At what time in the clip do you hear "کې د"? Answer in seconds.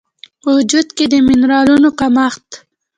0.97-1.13